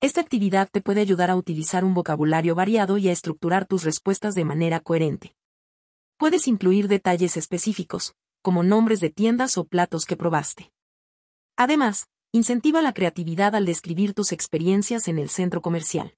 [0.00, 4.36] Esta actividad te puede ayudar a utilizar un vocabulario variado y a estructurar tus respuestas
[4.36, 5.34] de manera coherente.
[6.18, 10.70] Puedes incluir detalles específicos, como nombres de tiendas o platos que probaste.
[11.56, 16.14] Además, incentiva la creatividad al describir tus experiencias en el centro comercial.